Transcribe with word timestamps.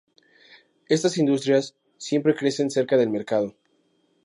Estas 0.89 1.19
industrias 1.19 1.75
siempre 1.99 2.33
crecen 2.33 2.71
cerca 2.71 2.97
del 2.97 3.11
mercado. 3.11 3.55